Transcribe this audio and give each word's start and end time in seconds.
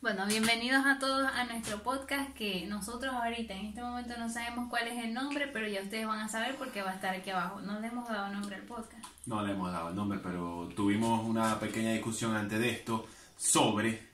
Bueno, 0.00 0.26
bienvenidos 0.28 0.86
a 0.86 1.00
todos 1.00 1.28
a 1.34 1.42
nuestro 1.46 1.82
podcast 1.82 2.32
que 2.34 2.66
nosotros 2.66 3.12
ahorita 3.12 3.52
en 3.52 3.66
este 3.66 3.82
momento 3.82 4.16
no 4.16 4.32
sabemos 4.32 4.70
cuál 4.70 4.86
es 4.86 5.04
el 5.04 5.12
nombre, 5.12 5.48
pero 5.48 5.66
ya 5.66 5.82
ustedes 5.82 6.06
van 6.06 6.20
a 6.20 6.28
saber 6.28 6.54
porque 6.54 6.82
va 6.82 6.92
a 6.92 6.94
estar 6.94 7.16
aquí 7.16 7.30
abajo. 7.30 7.60
No 7.62 7.80
le 7.80 7.88
hemos 7.88 8.08
dado 8.08 8.32
nombre 8.32 8.54
al 8.54 8.62
podcast. 8.62 9.04
No 9.26 9.44
le 9.44 9.54
hemos 9.54 9.72
dado 9.72 9.88
el 9.88 9.96
nombre, 9.96 10.20
pero 10.22 10.70
tuvimos 10.76 11.24
una 11.24 11.58
pequeña 11.58 11.90
discusión 11.90 12.36
antes 12.36 12.60
de 12.60 12.70
esto 12.70 13.08
sobre... 13.36 14.08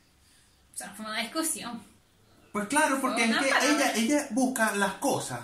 O 0.72 0.76
sea, 0.76 0.88
fue 0.94 1.04
una 1.04 1.20
discusión. 1.20 1.82
Pues 2.50 2.66
claro, 2.66 2.98
porque 3.02 3.24
es 3.24 3.36
que 3.36 3.48
ella, 3.48 3.92
ella 3.94 4.28
busca 4.30 4.74
las 4.76 4.94
cosas. 4.94 5.40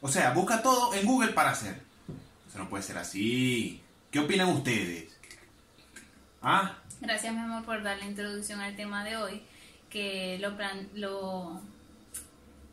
O 0.00 0.08
sea, 0.08 0.32
busca 0.32 0.60
todo 0.60 0.92
en 0.92 1.06
Google 1.06 1.34
para 1.34 1.50
hacer. 1.50 1.80
Eso 2.48 2.58
no 2.58 2.68
puede 2.68 2.82
ser 2.82 2.98
así. 2.98 3.80
¿Qué 4.10 4.18
opinan 4.18 4.48
ustedes? 4.48 5.16
¿Ah? 6.42 6.78
Gracias, 7.00 7.34
mi 7.34 7.40
amor, 7.40 7.64
por 7.64 7.82
dar 7.82 7.98
la 7.98 8.06
introducción 8.06 8.60
al 8.60 8.76
tema 8.76 9.04
de 9.04 9.16
hoy. 9.16 9.42
Que 9.90 10.38
lo 10.40 10.56
plan 10.56 10.88
lo 10.94 11.60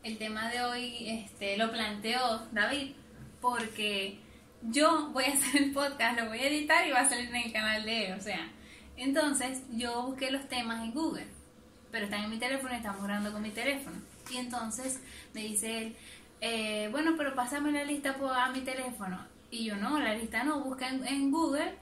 el 0.02 0.18
tema 0.18 0.48
de 0.50 0.62
hoy 0.62 1.08
este 1.08 1.56
lo 1.56 1.70
planteó 1.70 2.42
David 2.50 2.92
porque 3.40 4.18
yo 4.62 5.10
voy 5.10 5.24
a 5.24 5.32
hacer 5.32 5.62
el 5.62 5.72
podcast, 5.72 6.18
lo 6.18 6.28
voy 6.28 6.38
a 6.38 6.48
editar 6.48 6.86
y 6.86 6.90
va 6.92 7.00
a 7.00 7.08
salir 7.08 7.28
en 7.28 7.36
el 7.36 7.52
canal 7.52 7.84
de 7.84 8.06
él, 8.06 8.18
o 8.18 8.22
sea. 8.22 8.48
Entonces, 8.96 9.62
yo 9.72 10.06
busqué 10.06 10.30
los 10.30 10.48
temas 10.48 10.82
en 10.82 10.92
Google, 10.92 11.26
pero 11.90 12.04
están 12.04 12.24
en 12.24 12.30
mi 12.30 12.38
teléfono 12.38 12.72
y 12.72 12.76
estamos 12.76 13.02
grabando 13.02 13.32
con 13.32 13.42
mi 13.42 13.50
teléfono. 13.50 13.96
Y 14.30 14.36
entonces 14.36 15.00
me 15.34 15.42
dice 15.42 15.78
él, 15.78 15.96
eh, 16.40 16.88
bueno, 16.92 17.14
pero 17.16 17.34
pásame 17.34 17.72
la 17.72 17.84
lista 17.84 18.16
a 18.20 18.50
mi 18.50 18.60
teléfono. 18.60 19.26
Y 19.50 19.64
yo 19.64 19.76
no, 19.76 19.98
la 19.98 20.14
lista 20.14 20.44
no, 20.44 20.60
busca 20.60 20.88
en 20.88 21.30
Google 21.30 21.74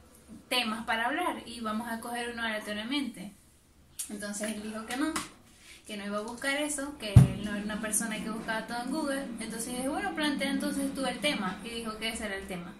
temas 0.48 0.84
para 0.84 1.06
hablar 1.06 1.42
y 1.46 1.60
vamos 1.60 1.88
a 1.88 2.00
coger 2.00 2.30
uno 2.32 2.42
aleatoriamente. 2.42 3.32
Entonces 4.08 4.52
él 4.52 4.62
dijo 4.62 4.86
que 4.86 4.96
no, 4.96 5.12
que 5.86 5.96
no 5.96 6.06
iba 6.06 6.18
a 6.18 6.22
buscar 6.22 6.56
eso, 6.56 6.96
que 6.98 7.12
él 7.14 7.44
no 7.44 7.54
era 7.54 7.64
una 7.64 7.80
persona 7.80 8.22
que 8.22 8.30
buscaba 8.30 8.66
todo 8.66 8.82
en 8.82 8.90
Google. 8.90 9.24
Entonces 9.40 9.68
dije, 9.68 9.88
bueno, 9.88 10.14
plantea 10.14 10.50
entonces 10.50 10.94
tú 10.94 11.04
el 11.06 11.18
tema. 11.18 11.58
Y 11.64 11.68
dijo 11.70 11.96
que 11.98 12.08
ese 12.08 12.26
era 12.26 12.36
el 12.36 12.46
tema. 12.46 12.72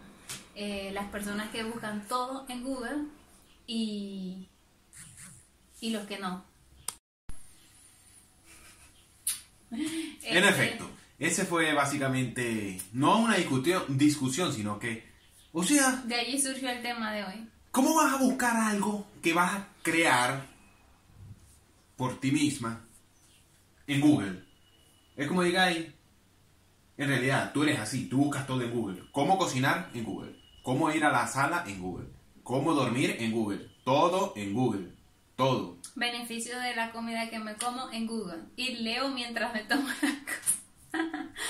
Eh, 0.55 0.91
las 0.93 1.07
personas 1.07 1.51
que 1.51 1.63
buscan 1.65 2.07
todo 2.09 2.47
en 2.49 2.63
Google 2.63 3.05
y, 3.67 4.49
y 5.81 5.91
los 5.91 6.07
que 6.07 6.19
no. 6.19 6.45
En 9.71 10.45
efecto, 10.45 10.91
ese 11.19 11.45
fue 11.45 11.73
básicamente 11.75 12.81
no 12.93 13.21
una 13.21 13.37
discusión, 13.37 13.85
discusión, 13.89 14.53
sino 14.53 14.79
que, 14.79 15.10
o 15.53 15.63
sea, 15.63 16.03
De 16.05 16.15
allí 16.15 16.41
surgió 16.41 16.71
el 16.71 16.83
tema 16.83 17.13
de 17.13 17.25
hoy. 17.25 17.49
¿cómo 17.71 17.95
vas 17.95 18.15
a 18.15 18.17
buscar 18.19 18.57
algo 18.57 19.07
que 19.23 19.33
vas 19.33 19.53
a 19.53 19.69
crear 19.83 20.47
por 21.97 22.19
ti 22.21 22.33
misma 22.33 22.85
en 23.87 24.01
Google? 24.01 24.45
Es 25.17 25.27
como 25.27 25.43
digáis, 25.43 25.87
en 26.97 27.09
realidad, 27.09 27.53
tú 27.53 27.63
eres 27.63 27.79
así, 27.79 28.07
tú 28.09 28.19
buscas 28.19 28.47
todo 28.47 28.63
en 28.63 28.71
Google. 28.71 29.03
¿Cómo 29.11 29.39
cocinar? 29.39 29.91
En 29.95 30.05
Google. 30.05 30.37
¿Cómo 30.63 30.91
ir 30.93 31.05
a 31.05 31.11
la 31.11 31.27
sala? 31.27 31.65
En 31.67 31.81
Google. 31.81 32.09
¿Cómo 32.43 32.75
dormir? 32.75 33.17
En 33.19 33.33
Google. 33.33 33.71
Todo 33.85 34.35
en 34.37 34.53
Google. 34.53 34.93
Todo. 35.37 35.79
Beneficio 35.95 36.59
de 36.61 36.77
la 36.77 36.93
comida 36.93 37.31
que 37.31 37.39
me 37.39 37.55
como 37.55 37.91
en 37.91 38.07
Google. 38.07 38.43
Y 38.57 38.77
leo 38.77 39.09
mientras 39.09 39.55
me 39.55 39.61
tomo 39.65 39.89
la 40.03 40.11
cosa. 40.25 40.40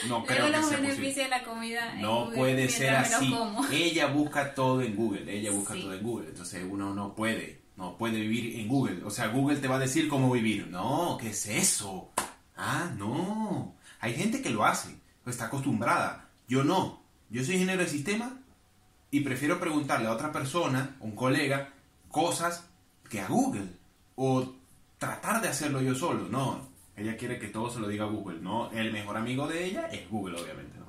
No 0.08 0.24
creo 0.24 0.46
que 0.46 0.52
los 0.52 0.66
sea 0.68 0.78
beneficios 0.78 1.06
posible. 1.06 1.22
de 1.24 1.28
la 1.28 1.42
comida 1.44 1.92
en 1.94 2.00
No 2.02 2.20
Google 2.24 2.36
puede 2.36 2.68
ser 2.68 2.96
así. 2.96 3.34
Ella 3.72 4.06
busca 4.06 4.54
todo 4.54 4.80
en 4.82 4.96
Google. 4.96 5.32
Ella 5.32 5.50
busca 5.50 5.74
Sí. 5.74 5.82
todo 5.82 5.94
en 5.94 6.02
Google. 6.02 6.28
Entonces 6.28 6.64
uno 6.68 6.94
no 6.94 7.14
puede. 7.14 7.60
No 7.76 7.96
puede 7.96 8.20
vivir 8.20 8.60
en 8.60 8.68
Google. 8.68 9.02
O 9.04 9.10
sea, 9.10 9.28
Google 9.28 9.56
te 9.58 9.68
va 9.68 9.76
a 9.76 9.80
decir 9.80 10.08
cómo 10.08 10.30
vivir. 10.32 10.66
No, 10.68 11.16
¿qué 11.20 11.30
es 11.30 11.46
eso? 11.46 12.10
Ah, 12.56 12.90
no. 12.96 13.74
Hay 14.00 14.14
gente 14.14 14.42
que 14.42 14.50
lo 14.50 14.64
hace. 14.66 14.94
Está 15.26 15.46
acostumbrada. 15.46 16.28
Yo 16.48 16.64
no. 16.64 17.02
Yo 17.30 17.44
soy 17.44 17.54
ingeniero 17.54 17.82
de 17.82 17.88
sistema 17.88 18.38
y 19.10 19.20
prefiero 19.20 19.60
preguntarle 19.60 20.08
a 20.08 20.12
otra 20.12 20.30
persona, 20.32 20.96
un 21.00 21.12
colega, 21.14 21.72
cosas 22.10 22.64
que 23.08 23.20
a 23.20 23.28
Google. 23.28 23.68
O 24.16 24.54
tratar 24.98 25.40
de 25.40 25.48
hacerlo 25.48 25.80
yo 25.80 25.94
solo. 25.94 26.28
No. 26.28 26.68
Ella 26.96 27.16
quiere 27.16 27.38
que 27.38 27.48
todo 27.48 27.70
se 27.70 27.80
lo 27.80 27.88
diga 27.88 28.04
a 28.04 28.08
Google. 28.08 28.40
No, 28.40 28.70
el 28.72 28.92
mejor 28.92 29.16
amigo 29.16 29.46
de 29.46 29.64
ella 29.64 29.86
es 29.90 30.08
Google, 30.10 30.40
obviamente. 30.40 30.78
¿no? 30.78 30.86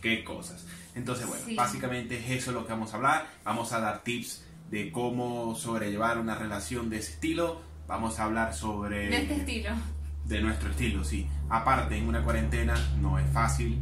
Qué 0.00 0.24
cosas. 0.24 0.66
Entonces, 0.94 1.26
bueno, 1.26 1.42
Sí. 1.44 1.54
básicamente 1.54 2.18
es 2.18 2.30
eso 2.42 2.52
lo 2.52 2.66
que 2.66 2.72
vamos 2.72 2.92
a 2.92 2.96
hablar. 2.96 3.26
Vamos 3.44 3.72
a 3.72 3.80
dar 3.80 4.02
tips 4.04 4.44
de 4.70 4.90
cómo 4.92 5.54
sobrellevar 5.54 6.18
una 6.18 6.34
relación 6.34 6.88
de 6.90 6.98
ese 6.98 7.12
estilo. 7.12 7.60
Vamos 7.86 8.18
a 8.18 8.24
hablar 8.24 8.54
sobre... 8.54 9.08
De 9.08 9.16
este 9.22 9.34
estilo. 9.36 9.70
de 10.24 10.40
nuestro 10.42 10.70
estilo, 10.70 11.04
sí. 11.04 11.26
Aparte, 11.48 11.96
en 11.96 12.06
una 12.06 12.22
cuarentena 12.22 12.74
no 13.00 13.18
es 13.18 13.26
fácil 13.32 13.78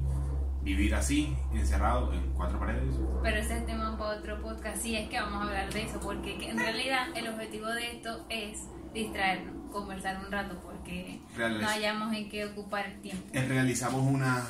vivir 0.63 0.95
así, 0.95 1.37
encerrado 1.53 2.13
en 2.13 2.33
cuatro 2.35 2.59
paredes. 2.59 2.95
Pero 3.23 3.37
ese 3.37 3.59
es 3.59 3.67
tema 3.67 3.97
para 3.99 4.19
otro 4.19 4.41
podcast. 4.43 4.81
Sí, 4.83 4.97
es 4.97 5.09
que 5.09 5.21
vamos 5.21 5.43
a 5.43 5.49
hablar 5.49 5.73
de 5.73 5.83
eso. 5.83 5.99
Porque 6.01 6.39
que 6.39 6.51
en 6.51 6.59
realidad 6.59 7.09
el 7.17 7.29
objetivo 7.29 7.67
de 7.69 7.93
esto 7.97 8.25
es 8.31 8.61
distraernos, 9.03 9.71
conversar 9.73 10.25
un 10.25 10.31
rato. 10.33 10.61
Porque 10.62 11.21
Reales- 11.37 11.62
no 11.62 11.69
hayamos 11.69 12.15
en 12.15 12.29
qué 12.29 12.45
ocupar 12.47 12.87
el 12.87 13.01
tiempo. 13.01 13.25
Eh, 13.33 13.47
Realizamos 13.47 14.03
una 14.03 14.45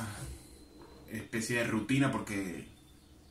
especie 1.11 1.57
de 1.57 1.63
rutina 1.65 2.11
porque 2.11 2.67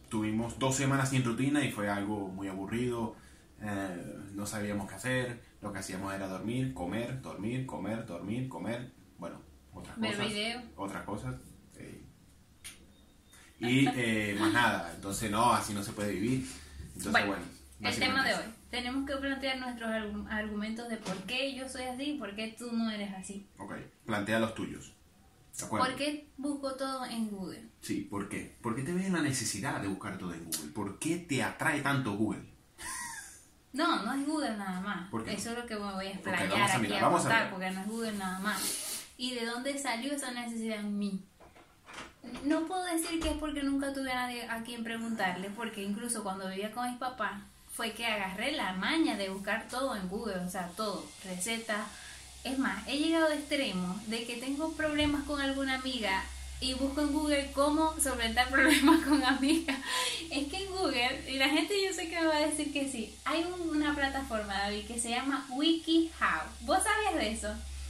tuvimos 0.08 0.58
dos 0.58 0.76
semanas 0.76 1.10
sin 1.10 1.24
rutina 1.24 1.64
y 1.64 1.70
fue 1.72 1.88
algo 1.88 2.28
muy 2.28 2.48
aburrido. 2.48 3.16
eh, 3.62 4.14
no 4.34 4.44
sabíamos 4.46 4.86
qué 4.88 4.94
hacer. 4.96 5.42
Lo 5.62 5.72
que 5.72 5.78
hacíamos 5.78 6.12
era 6.14 6.28
dormir, 6.28 6.74
comer, 6.74 7.22
dormir, 7.22 7.64
comer, 7.64 8.04
dormir, 8.04 8.48
comer. 8.50 8.92
Bueno, 9.18 9.40
otras 9.72 9.98
Ver 9.98 10.10
cosas. 10.14 10.28
video. 10.28 10.62
Otras 10.76 11.04
cosas. 11.04 11.34
Y 13.58 13.86
eh, 13.96 14.36
más 14.38 14.52
nada. 14.52 14.92
Entonces, 14.94 15.30
no, 15.30 15.52
así 15.52 15.72
no 15.72 15.82
se 15.82 15.92
puede 15.92 16.12
vivir. 16.12 16.46
Entonces, 16.88 17.12
Bueno, 17.12 17.26
bueno. 17.28 17.44
El 17.80 17.98
tema 17.98 18.24
de 18.24 18.34
hoy. 18.34 18.42
Tenemos 18.76 19.06
que 19.08 19.16
plantear 19.16 19.56
nuestros 19.58 19.88
argu- 19.88 20.28
argumentos 20.30 20.86
de 20.90 20.98
por 20.98 21.16
qué 21.22 21.54
yo 21.54 21.66
soy 21.66 21.84
así 21.84 22.02
y 22.10 22.18
por 22.18 22.34
qué 22.36 22.54
tú 22.58 22.70
no 22.72 22.90
eres 22.90 23.10
así. 23.14 23.46
Ok, 23.56 23.72
plantea 24.04 24.38
los 24.38 24.54
tuyos. 24.54 24.92
¿De 25.58 25.64
acuerdo? 25.64 25.86
¿Por 25.86 25.96
qué 25.96 26.28
busco 26.36 26.74
todo 26.74 27.06
en 27.06 27.30
Google? 27.30 27.62
Sí, 27.80 28.02
¿por 28.02 28.28
qué? 28.28 28.54
¿Por 28.60 28.76
qué 28.76 28.82
te 28.82 28.92
ves 28.92 29.06
en 29.06 29.14
la 29.14 29.22
necesidad 29.22 29.80
de 29.80 29.88
buscar 29.88 30.18
todo 30.18 30.34
en 30.34 30.44
Google? 30.44 30.72
¿Por 30.74 30.98
qué 30.98 31.16
te 31.16 31.42
atrae 31.42 31.80
tanto 31.80 32.12
Google? 32.18 32.42
No, 33.72 34.02
no 34.02 34.12
es 34.12 34.26
Google 34.26 34.56
nada 34.58 34.78
más. 34.82 35.08
¿Por 35.10 35.24
qué? 35.24 35.32
Eso 35.32 35.52
es 35.52 35.58
lo 35.58 35.64
que 35.66 35.74
me 35.76 35.92
voy 35.94 36.06
a 36.08 36.10
explayar 36.10 36.50
vamos 36.50 36.70
a 36.70 36.74
aquí 36.74 36.82
mirar, 36.82 36.98
a 36.98 37.06
vamos 37.06 37.20
a 37.20 37.22
contar, 37.24 37.42
ver. 37.44 37.50
porque 37.52 37.70
no 37.70 37.80
es 37.80 37.86
Google 37.88 38.12
nada 38.12 38.38
más. 38.40 39.04
¿Y 39.16 39.34
de 39.34 39.46
dónde 39.46 39.78
salió 39.78 40.12
esa 40.12 40.32
necesidad 40.32 40.80
en 40.80 40.98
mí? 40.98 41.24
No 42.44 42.66
puedo 42.66 42.84
decir 42.84 43.20
que 43.20 43.30
es 43.30 43.38
porque 43.38 43.62
nunca 43.62 43.94
tuve 43.94 44.10
a 44.12 44.26
nadie 44.26 44.46
a 44.50 44.62
quien 44.62 44.84
preguntarle, 44.84 45.48
porque 45.48 45.82
incluso 45.82 46.22
cuando 46.22 46.46
vivía 46.50 46.72
con 46.72 46.86
mis 46.90 46.98
papás, 46.98 47.42
fue 47.76 47.92
que 47.92 48.06
agarré 48.06 48.52
la 48.52 48.72
maña 48.72 49.16
de 49.16 49.28
buscar 49.28 49.68
todo 49.68 49.94
en 49.96 50.08
Google, 50.08 50.38
o 50.38 50.50
sea, 50.50 50.68
todo, 50.76 51.04
recetas. 51.24 51.86
Es 52.44 52.58
más, 52.58 52.86
he 52.88 52.96
llegado 52.98 53.26
a 53.26 53.34
extremo 53.34 54.00
de 54.06 54.24
que 54.24 54.36
tengo 54.36 54.72
problemas 54.72 55.24
con 55.24 55.40
alguna 55.40 55.74
amiga 55.74 56.24
y 56.60 56.72
busco 56.74 57.02
en 57.02 57.12
Google 57.12 57.50
cómo 57.54 57.94
solventar 58.00 58.48
problemas 58.50 59.04
con 59.04 59.22
amigas. 59.22 59.76
Es 60.30 60.46
que 60.48 60.64
en 60.64 60.70
Google, 60.72 61.24
y 61.28 61.34
la 61.38 61.48
gente 61.50 61.74
yo 61.84 61.92
sé 61.92 62.08
que 62.08 62.18
me 62.20 62.26
va 62.28 62.36
a 62.36 62.46
decir 62.46 62.72
que 62.72 62.90
sí, 62.90 63.14
hay 63.24 63.44
un- 63.44 63.76
una 63.76 63.94
plataforma, 63.94 64.54
David, 64.54 64.86
que 64.86 64.98
se 64.98 65.10
llama 65.10 65.44
WikiHow. 65.50 66.40
¿Vos 66.62 66.78
sabías 66.82 67.14
de 67.22 67.32
eso? 67.32 67.48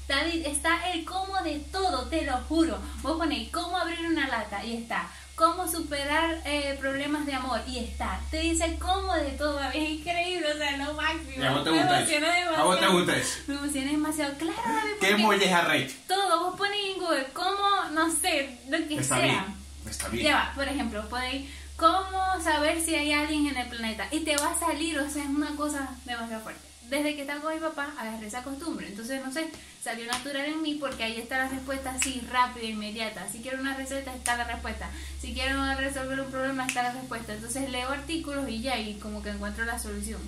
David, 0.08 0.46
está 0.46 0.90
el 0.92 1.04
cómo 1.04 1.36
de 1.42 1.58
todo, 1.70 2.06
te 2.08 2.22
lo 2.22 2.36
juro. 2.48 2.78
Vos 3.02 3.18
ponéis 3.18 3.50
cómo 3.50 3.76
abrir 3.76 4.00
una 4.06 4.26
lata 4.28 4.64
y 4.64 4.76
está. 4.78 5.08
Cómo 5.36 5.70
superar 5.70 6.40
eh, 6.46 6.76
problemas 6.80 7.26
de 7.26 7.34
amor 7.34 7.60
y 7.66 7.78
está. 7.78 8.18
Te 8.30 8.40
dice 8.40 8.76
cómo 8.80 9.14
de 9.14 9.32
todo. 9.32 9.60
Es 9.72 9.90
increíble, 9.90 10.50
o 10.52 10.56
sea, 10.56 10.76
lo 10.78 10.94
máximo. 10.94 11.30
¿Y 11.36 11.42
a 11.44 11.52
vos 11.52 11.62
te 11.64 11.70
Me 11.70 11.78
gusta 11.78 11.98
emociona 11.98 12.26
eso? 12.28 12.36
demasiado. 12.40 12.62
¿A 12.62 12.64
vos 12.64 12.80
te 12.80 12.86
gusta 12.88 13.16
eso? 13.16 13.38
Me 13.46 13.54
emociona 13.54 13.90
demasiado. 13.90 14.34
Claro, 14.38 14.56
David. 14.64 14.90
¿Qué 15.00 15.16
molles 15.16 15.52
a 15.52 15.60
Rach? 15.60 15.90
Todo, 16.08 16.40
vos 16.44 16.56
ponéis 16.58 16.94
en 16.96 17.00
Google 17.02 17.26
cómo, 17.34 17.84
no 17.92 18.10
sé, 18.10 18.58
lo 18.70 18.78
que 18.88 18.94
Está 18.96 19.16
sea. 19.16 19.24
bien, 19.26 19.44
está 19.90 20.08
bien. 20.08 20.24
Ya 20.24 20.34
va, 20.36 20.52
por 20.54 20.66
ejemplo, 20.68 21.06
podéis 21.10 21.50
cómo 21.76 22.40
saber 22.42 22.80
si 22.82 22.94
hay 22.94 23.12
alguien 23.12 23.46
en 23.48 23.58
el 23.58 23.68
planeta 23.68 24.08
y 24.10 24.20
te 24.20 24.34
va 24.38 24.52
a 24.52 24.58
salir, 24.58 24.98
o 24.98 25.10
sea, 25.10 25.22
es 25.22 25.28
una 25.28 25.54
cosa 25.54 25.90
demasiado 26.06 26.42
fuerte. 26.42 26.66
Desde 26.88 27.14
que 27.16 27.22
estaba 27.22 27.40
con 27.40 27.54
mi 27.54 27.60
papá, 27.60 27.92
agarré 27.98 28.26
esa 28.26 28.42
costumbre. 28.42 28.86
Entonces, 28.86 29.24
no 29.24 29.32
sé, 29.32 29.48
salió 29.82 30.06
natural 30.06 30.44
en 30.46 30.62
mí 30.62 30.74
porque 30.80 31.02
ahí 31.04 31.16
está 31.16 31.38
la 31.38 31.48
respuesta 31.48 31.90
así, 31.90 32.20
rápida, 32.30 32.64
inmediata. 32.66 33.28
Si 33.30 33.40
quiero 33.40 33.60
una 33.60 33.76
receta, 33.76 34.14
está 34.14 34.36
la 34.36 34.44
respuesta. 34.44 34.88
Si 35.20 35.32
quiero 35.34 35.64
resolver 35.76 36.20
un 36.20 36.30
problema, 36.30 36.64
está 36.66 36.82
la 36.84 36.92
respuesta. 36.92 37.34
Entonces, 37.34 37.70
leo 37.70 37.88
artículos 37.88 38.48
y 38.48 38.60
ya, 38.60 38.78
y 38.78 38.94
como 38.98 39.22
que 39.22 39.30
encuentro 39.30 39.64
la 39.64 39.78
solución. 39.78 40.20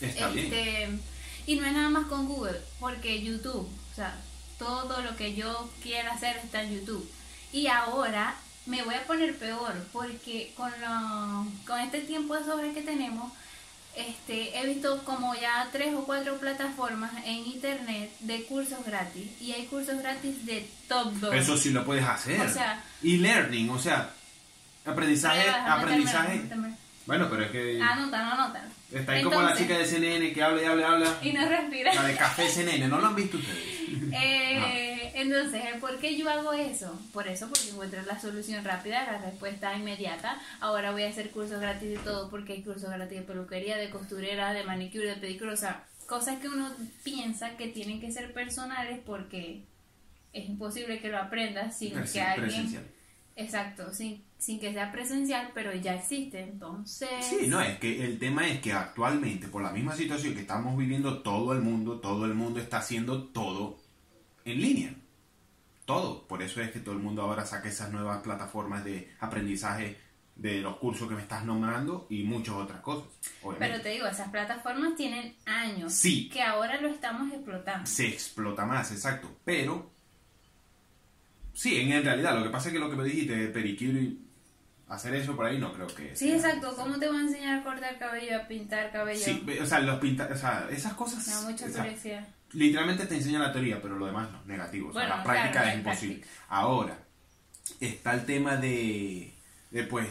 Está 0.00 0.28
bien. 0.28 0.46
Este, 0.52 0.88
y 1.46 1.56
no 1.56 1.66
es 1.66 1.72
nada 1.72 1.88
más 1.88 2.06
con 2.06 2.26
Google, 2.26 2.60
porque 2.80 3.22
YouTube, 3.22 3.66
o 3.92 3.94
sea, 3.94 4.14
todo 4.58 5.00
lo 5.02 5.16
que 5.16 5.34
yo 5.34 5.70
quiera 5.82 6.12
hacer 6.12 6.36
está 6.36 6.62
en 6.62 6.74
YouTube. 6.74 7.08
Y 7.52 7.68
ahora 7.68 8.34
me 8.66 8.82
voy 8.82 8.94
a 8.96 9.06
poner 9.06 9.38
peor, 9.38 9.72
porque 9.92 10.52
con, 10.56 10.70
lo- 10.80 11.46
con 11.66 11.80
este 11.80 12.00
tiempo 12.00 12.34
de 12.34 12.44
sobre 12.44 12.72
que 12.74 12.82
tenemos, 12.82 13.32
este, 13.96 14.58
he 14.58 14.66
visto 14.66 15.02
como 15.04 15.34
ya 15.34 15.68
tres 15.72 15.94
o 15.94 16.04
cuatro 16.04 16.36
plataformas 16.38 17.12
en 17.24 17.36
internet 17.46 18.10
de 18.20 18.42
cursos 18.44 18.84
gratis 18.84 19.28
y 19.40 19.52
hay 19.52 19.64
cursos 19.66 19.98
gratis 19.98 20.44
de 20.46 20.68
todo. 20.88 21.32
Eso 21.32 21.56
sí 21.56 21.70
lo 21.70 21.84
puedes 21.84 22.04
hacer. 22.04 22.40
O 22.40 22.48
sea- 22.48 22.82
y 23.02 23.16
learning, 23.18 23.70
o 23.70 23.78
sea, 23.78 24.10
aprendizaje, 24.84 25.44
déjame 25.46 25.70
aprendizaje. 25.70 26.38
déjame. 26.40 26.74
Bueno, 27.06 27.28
pero 27.30 27.44
es 27.44 27.50
que 27.52 27.80
Anota, 27.80 28.32
anota. 28.32 28.64
está 28.92 29.12
ahí 29.12 29.22
como 29.22 29.40
la 29.40 29.56
chica 29.56 29.78
de 29.78 29.84
CNN 29.86 30.32
que 30.32 30.42
habla 30.42 30.60
y 30.62 30.64
habla 30.64 30.82
y 30.82 30.84
habla. 30.84 31.14
Y 31.22 31.32
no 31.32 31.48
respira. 31.48 31.94
La 31.94 32.02
de 32.02 32.16
café 32.16 32.48
CNN, 32.48 32.88
¿no 32.88 32.98
lo 32.98 33.06
han 33.06 33.14
visto 33.16 33.36
ustedes? 33.38 33.76
Eh, 34.12 34.95
entonces, 35.20 35.62
¿por 35.80 35.98
qué 35.98 36.16
yo 36.16 36.28
hago 36.28 36.52
eso? 36.52 37.00
Por 37.12 37.26
eso, 37.26 37.48
porque 37.48 37.70
encuentro 37.70 38.02
la 38.02 38.20
solución 38.20 38.64
rápida, 38.64 39.10
la 39.10 39.18
respuesta 39.18 39.76
inmediata. 39.76 40.40
Ahora 40.60 40.92
voy 40.92 41.04
a 41.04 41.08
hacer 41.08 41.30
cursos 41.30 41.60
gratis 41.60 41.88
de 41.88 41.98
todo, 41.98 42.28
porque 42.30 42.52
hay 42.54 42.62
cursos 42.62 42.90
gratis 42.90 43.18
de 43.20 43.24
peluquería, 43.24 43.76
de 43.76 43.90
costurera, 43.90 44.52
de 44.52 44.64
manicure, 44.64 45.06
de 45.08 45.16
pedicure, 45.16 45.52
o 45.52 45.56
sea, 45.56 45.86
cosas 46.06 46.38
que 46.38 46.48
uno 46.48 46.70
piensa 47.02 47.56
que 47.56 47.68
tienen 47.68 48.00
que 48.00 48.12
ser 48.12 48.32
personales 48.32 49.00
porque 49.04 49.64
es 50.32 50.48
imposible 50.48 51.00
que 51.00 51.08
lo 51.08 51.18
aprendas 51.18 51.78
sin 51.78 51.94
Presen- 51.94 52.12
que 52.12 52.20
alguien... 52.20 52.48
presencial. 52.48 52.84
Exacto, 53.38 53.92
sin, 53.92 54.24
sin 54.38 54.58
que 54.58 54.72
sea 54.72 54.90
presencial, 54.92 55.50
pero 55.52 55.74
ya 55.74 55.94
existe, 55.94 56.40
entonces... 56.40 57.08
Sí, 57.20 57.48
no, 57.48 57.60
es 57.60 57.78
que 57.78 58.02
el 58.02 58.18
tema 58.18 58.48
es 58.48 58.60
que 58.60 58.72
actualmente, 58.72 59.48
por 59.48 59.62
la 59.62 59.72
misma 59.72 59.94
situación 59.94 60.32
que 60.34 60.40
estamos 60.40 60.74
viviendo 60.76 61.20
todo 61.22 61.52
el 61.52 61.60
mundo, 61.60 62.00
todo 62.00 62.24
el 62.24 62.32
mundo 62.32 62.60
está 62.60 62.78
haciendo 62.78 63.24
todo 63.24 63.78
en 64.46 64.60
línea. 64.62 64.94
Todo. 65.86 66.26
Por 66.28 66.42
eso 66.42 66.60
es 66.60 66.70
que 66.72 66.80
todo 66.80 66.94
el 66.94 67.00
mundo 67.00 67.22
ahora 67.22 67.46
saca 67.46 67.68
esas 67.68 67.90
nuevas 67.92 68.20
plataformas 68.22 68.84
de 68.84 69.14
aprendizaje 69.20 69.96
de 70.34 70.60
los 70.60 70.76
cursos 70.76 71.08
que 71.08 71.14
me 71.14 71.22
estás 71.22 71.44
nombrando 71.46 72.06
y 72.10 72.22
muchas 72.24 72.54
otras 72.56 72.80
cosas. 72.82 73.08
obviamente. 73.42 73.66
Pero 73.72 73.82
te 73.82 73.88
digo, 73.90 74.06
esas 74.06 74.28
plataformas 74.28 74.94
tienen 74.96 75.34
años 75.46 75.94
Sí. 75.94 76.28
que 76.28 76.42
ahora 76.42 76.78
lo 76.80 76.88
estamos 76.88 77.32
explotando. 77.32 77.86
se 77.86 78.06
explota 78.08 78.66
más, 78.66 78.92
exacto. 78.92 79.34
Pero, 79.46 79.90
sí, 81.54 81.80
en 81.80 82.04
realidad, 82.04 82.36
lo 82.36 82.42
que 82.44 82.50
pasa 82.50 82.68
es 82.68 82.74
que 82.74 82.78
lo 82.80 82.90
que 82.90 82.96
me 82.96 83.04
dijiste 83.04 83.34
de 83.34 83.46
pericure 83.48 84.00
y 84.02 84.22
hacer 84.88 85.14
eso 85.14 85.34
por 85.34 85.46
ahí 85.46 85.58
no 85.58 85.72
creo 85.72 85.86
que 85.86 86.14
Sí, 86.14 86.26
sea 86.28 86.36
exacto. 86.36 86.74
¿Cómo 86.76 86.98
te 86.98 87.08
voy 87.08 87.16
a 87.16 87.20
enseñar 87.22 87.60
a 87.60 87.64
cortar 87.64 87.98
cabello, 87.98 88.36
a 88.36 88.46
pintar 88.46 88.92
cabello? 88.92 89.24
Sí, 89.24 89.42
o 89.60 89.66
sea, 89.66 89.80
los 89.80 89.98
pinta, 90.00 90.28
o 90.30 90.36
sea, 90.36 90.68
esas 90.70 90.92
cosas. 90.94 91.26
Me 91.26 91.32
da 91.32 91.40
mucha 91.42 91.66
curiosidad. 91.70 92.28
Literalmente 92.52 93.06
te 93.06 93.16
enseña 93.16 93.38
la 93.38 93.52
teoría, 93.52 93.80
pero 93.82 93.96
lo 93.96 94.06
demás 94.06 94.30
no, 94.30 94.42
negativo. 94.44 94.90
O 94.90 94.92
sea, 94.92 95.08
la 95.08 95.22
práctica 95.24 95.52
claro, 95.52 95.68
es 95.68 95.76
imposible. 95.76 96.14
práctica. 96.16 96.44
Ahora, 96.48 96.98
está 97.80 98.14
el 98.14 98.24
tema 98.26 98.56
de, 98.56 99.32
de, 99.70 99.82
pues, 99.84 100.08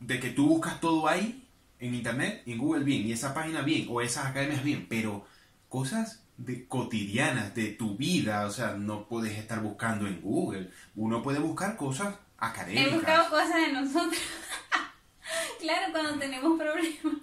de 0.00 0.20
que 0.20 0.30
tú 0.30 0.48
buscas 0.48 0.80
todo 0.80 1.08
ahí, 1.08 1.46
en 1.80 1.94
internet, 1.94 2.42
en 2.46 2.58
Google 2.58 2.84
bien, 2.84 3.06
y 3.06 3.12
esa 3.12 3.34
página 3.34 3.62
bien, 3.62 3.86
o 3.90 4.00
esas 4.00 4.26
academias 4.26 4.62
bien, 4.62 4.86
pero 4.88 5.26
cosas 5.68 6.22
de 6.36 6.66
cotidianas 6.66 7.54
de 7.54 7.68
tu 7.68 7.96
vida, 7.96 8.46
o 8.46 8.50
sea, 8.50 8.72
no 8.74 9.06
puedes 9.06 9.38
estar 9.38 9.60
buscando 9.60 10.06
en 10.06 10.20
Google. 10.20 10.70
Uno 10.96 11.22
puede 11.22 11.38
buscar 11.38 11.76
cosas 11.76 12.14
académicas. 12.38 12.86
He 12.86 12.94
buscado 12.94 13.30
cosas 13.30 13.54
de 13.54 13.72
nosotros. 13.72 14.20
claro, 15.60 15.92
cuando 15.92 16.18
tenemos 16.18 16.58
problemas. 16.58 17.14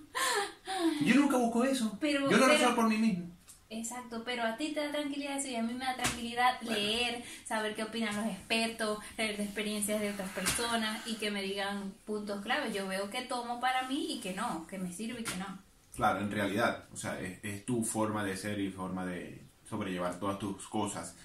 Yo 1.04 1.16
nunca 1.16 1.38
busco 1.38 1.64
eso. 1.64 1.98
Pero- 2.00 2.30
Yo 2.30 2.38
lo 2.38 2.46
pero- 2.46 2.48
resuelvo 2.48 2.76
por 2.76 2.88
mí 2.90 2.98
mismo. 2.98 3.30
Exacto, 3.74 4.22
pero 4.26 4.44
a 4.44 4.58
ti 4.58 4.74
te 4.74 4.82
da 4.86 4.92
tranquilidad 4.92 5.38
eso 5.38 5.48
y 5.48 5.56
a 5.56 5.64
mí 5.64 5.74
me 5.74 5.86
da 5.86 5.96
tranquilidad 5.96 6.60
leer, 6.62 7.24
saber 7.46 7.74
qué 7.74 7.84
opinan 7.84 8.14
los 8.18 8.26
expertos, 8.26 9.00
leer 9.18 9.38
de 9.38 9.44
experiencias 9.46 10.02
de 10.02 10.12
otras 10.12 10.30
personas 10.32 11.08
y 11.08 11.16
que 11.16 11.32
me 11.32 11.42
digan 11.42 11.94
puntos 12.06 12.42
claves. 12.44 12.74
Yo 12.74 12.86
veo 12.86 13.10
que 13.10 13.22
tomo 13.22 13.62
para 13.62 13.88
mí 13.88 14.08
y 14.16 14.20
que 14.20 14.34
no, 14.34 14.68
que 14.68 14.78
me 14.78 14.92
sirve 14.92 15.22
y 15.22 15.24
que 15.24 15.38
no. 15.38 15.58
Claro, 15.96 16.20
en 16.20 16.30
realidad, 16.32 16.84
o 16.92 16.98
sea, 16.98 17.18
es, 17.22 17.40
es 17.44 17.66
tu 17.66 17.82
forma 17.86 18.26
de 18.26 18.36
ser 18.36 18.60
y 18.60 18.72
forma 18.72 19.06
de 19.06 19.42
sobrellevar 19.70 20.20
todas 20.20 20.38
tus 20.38 20.68
cosas, 20.68 21.16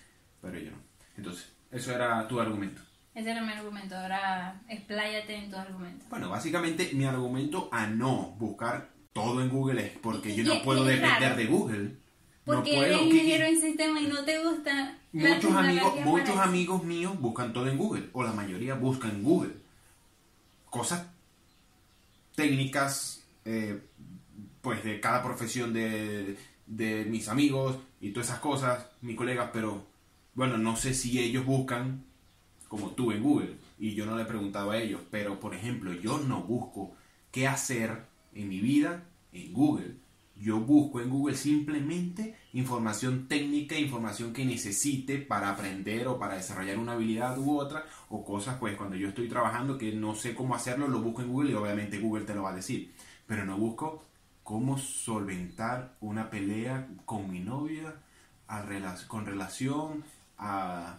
pero 0.41 0.57
yo 0.57 0.71
no. 0.71 0.79
Entonces, 1.17 1.53
eso 1.73 1.93
era 1.93 2.29
tu 2.29 2.39
argumento. 2.41 2.81
Ese 3.13 3.33
era 3.33 3.43
mi 3.43 3.53
argumento. 3.53 3.97
Ahora 3.99 4.61
expláyate 4.69 5.35
en 5.35 5.51
tu 5.51 5.57
argumento. 5.57 6.05
Bueno, 6.11 6.31
básicamente 6.31 6.91
mi 6.93 7.07
argumento 7.07 7.69
a 7.73 7.89
no 7.89 8.37
buscar 8.39 8.91
todo 9.13 9.43
en 9.43 9.49
Google 9.49 9.85
es 9.85 9.99
porque 9.99 10.33
yo 10.37 10.45
Y- 10.45 10.47
no 10.47 10.55
y- 10.55 10.61
puedo 10.61 10.85
y 10.85 10.95
depender 10.95 11.31
raro. 11.31 11.37
de 11.37 11.47
Google. 11.47 12.06
Porque 12.47 12.77
no 12.77 12.83
eres 12.85 12.97
puedo. 12.99 13.11
¿qué- 13.11 13.17
ingeniero 13.17 13.45
en 13.47 13.61
sistema 13.61 14.01
y 14.01 14.07
no 14.07 14.25
te 14.25 14.43
gusta. 14.43 14.99
Muchos 15.13 15.53
amigos, 15.55 15.95
muchos 16.05 16.29
eso. 16.31 16.43
amigos 16.43 16.85
míos 16.85 17.19
buscan 17.21 17.53
todo 17.53 17.69
en 17.69 17.77
Google, 17.77 18.09
o 18.13 18.23
la 18.23 18.33
mayoría 18.33 18.75
buscan 18.75 19.11
en 19.11 19.23
Google. 19.23 19.53
Cosas 20.71 21.07
técnicas, 22.35 23.25
eh, 23.45 23.81
pues 24.61 24.85
de 24.85 25.01
cada 25.01 25.23
profesión 25.23 25.73
de, 25.73 26.37
de 26.67 27.05
mis 27.07 27.29
amigos 27.29 27.77
y 28.01 28.11
todas 28.11 28.29
esas 28.29 28.41
cosas, 28.41 28.87
mis 29.01 29.17
colegas, 29.17 29.51
pero 29.53 29.87
bueno, 30.35 30.59
no 30.59 30.77
sé 30.77 30.93
si 30.95 31.19
ellos 31.19 31.45
buscan 31.47 32.05
como 32.69 32.91
tú 32.91 33.13
en 33.13 33.23
Google, 33.23 33.57
y 33.79 33.95
yo 33.95 34.07
no 34.07 34.17
le 34.17 34.23
he 34.25 34.27
preguntado 34.27 34.73
a 34.73 34.79
ellos, 34.79 35.01
pero 35.11 35.39
por 35.39 35.55
ejemplo, 35.55 35.93
yo 35.95 36.19
no 36.19 36.43
busco 36.43 36.95
qué 37.31 37.47
hacer 37.47 38.03
en 38.35 38.49
mi 38.49 38.61
vida 38.61 39.05
en 39.33 39.53
Google. 39.53 39.95
Yo 40.39 40.61
busco 40.61 41.01
en 41.01 41.09
Google 41.09 41.35
simplemente 41.35 42.37
información 42.53 43.27
técnica, 43.27 43.79
información 43.79 44.33
que 44.33 44.45
necesite 44.45 45.19
para 45.19 45.51
aprender 45.51 46.07
o 46.09 46.19
para 46.19 46.37
desarrollar 46.37 46.79
una 46.79 46.93
habilidad 46.93 47.39
u 47.39 47.59
otra, 47.59 47.87
o 48.11 48.25
cosas 48.25 48.57
pues 48.59 48.77
cuando 48.77 48.97
yo 48.97 49.09
estoy 49.09 49.29
trabajando 49.29 49.79
que 49.79 49.93
no 49.93 50.15
sé 50.15 50.35
cómo 50.35 50.55
hacerlo, 50.55 50.89
lo 50.89 51.01
busco 51.01 51.23
en 51.23 51.29
Google 51.29 51.53
y 51.53 51.55
obviamente 51.55 51.99
Google 51.99 52.25
te 52.25 52.35
lo 52.35 52.43
va 52.43 52.51
a 52.51 52.57
decir. 52.57 52.93
Pero 53.27 53.45
no 53.45 53.57
busco 53.57 54.05
cómo 54.43 54.79
solventar 54.79 55.97
una 56.01 56.31
pelea 56.31 56.87
con 57.05 57.31
mi 57.31 57.41
novia 57.41 57.95
a 58.49 58.65
con 59.09 59.27
relación 59.27 60.05
a 60.39 60.99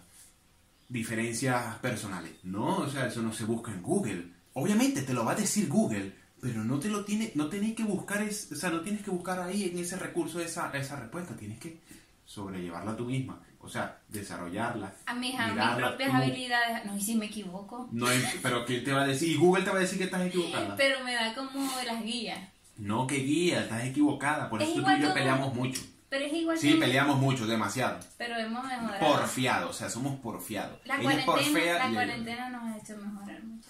diferencias 0.90 1.78
personales. 1.78 2.34
No, 2.44 2.78
o 2.78 2.90
sea, 2.90 3.08
eso 3.08 3.22
no 3.22 3.32
se 3.32 3.46
busca 3.46 3.72
en 3.72 3.82
Google. 3.82 4.32
Obviamente 4.54 5.02
te 5.04 5.14
lo 5.14 5.24
va 5.24 5.34
a 5.34 5.36
decir 5.36 5.68
Google, 5.70 6.14
pero 6.42 6.64
no 6.64 6.80
te 6.80 6.90
lo 6.90 7.04
tiene, 7.06 7.32
no 7.36 7.48
tenés 7.48 7.76
que 7.76 7.84
buscar, 7.84 8.22
es, 8.22 8.52
o 8.52 8.56
sea, 8.56 8.70
no 8.70 8.82
tienes 8.82 9.02
que 9.04 9.12
buscar 9.12 9.40
ahí 9.40 9.70
en 9.72 9.78
ese 9.80 9.96
recurso 9.98 10.40
esa, 10.40 10.70
esa 10.78 10.96
respuesta, 10.98 11.36
tienes 11.36 11.60
que 11.60 11.78
sobrellevarla 12.26 12.96
tú 12.96 13.06
misma, 13.06 13.40
o 13.60 13.70
sea, 13.70 14.00
desarrollarla. 14.10 14.94
A 15.06 15.14
mis, 15.16 15.36
propias 15.36 16.10
tú. 16.12 16.16
habilidades. 16.18 16.86
No, 16.86 16.96
y 16.98 17.02
si 17.02 17.16
me 17.16 17.26
equivoco. 17.28 17.90
No, 17.92 18.10
es- 18.12 18.36
pero 18.44 18.66
¿quién 18.66 18.84
te 18.84 18.92
va 18.92 19.04
a 19.04 19.08
decir? 19.08 19.30
Y 19.30 19.36
Google 19.36 19.64
te 19.64 19.72
va 19.72 19.78
a 19.78 19.82
decir 19.82 19.98
que 19.98 20.06
estás 20.06 20.26
equivocada. 20.26 20.76
Pero 20.76 21.04
me 21.04 21.14
da 21.14 21.34
como 21.34 21.70
las 21.86 22.04
guías. 22.04 22.40
No, 22.78 23.08
que 23.08 23.16
guía, 23.18 23.62
estás 23.62 23.84
equivocada, 23.86 24.50
por 24.50 24.62
Es 24.62 24.70
eso 24.70 24.84
tú 24.84 24.92
y 24.92 25.02
yo 25.02 25.14
peleamos 25.14 25.54
mucho. 25.54 25.82
Pero 26.10 26.24
es 26.26 26.34
igual 26.34 26.58
Sí, 26.58 26.74
que- 26.74 26.80
peleamos 26.80 27.18
mucho, 27.20 27.46
demasiado. 27.46 28.00
Pero 28.18 28.36
hemos 28.38 28.66
mejorado. 28.66 29.00
Porfiados, 29.00 29.70
o 29.72 29.74
sea, 29.74 29.90
somos 29.90 30.18
porfiados. 30.20 30.80
La 30.86 30.96
Ella 31.02 31.26
cuarentena, 31.26 31.80
la 31.80 31.90
y 31.90 31.94
cuarentena 31.94 32.50
nos 32.50 32.64
ha 32.64 32.78
hecho 32.78 32.98
mejorar 32.98 33.44
mucho. 33.44 33.70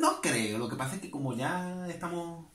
No 0.00 0.20
creo, 0.20 0.58
lo 0.58 0.68
que 0.68 0.76
pasa 0.76 0.96
es 0.96 1.00
que 1.00 1.10
como 1.10 1.34
ya 1.34 1.86
estamos 1.88 2.46